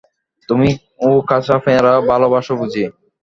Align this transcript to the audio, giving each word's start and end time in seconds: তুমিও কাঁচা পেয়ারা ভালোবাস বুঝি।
তুমিও 0.49 1.11
কাঁচা 1.29 1.55
পেয়ারা 1.63 1.93
ভালোবাস 2.09 2.47
বুঝি। 2.59 2.83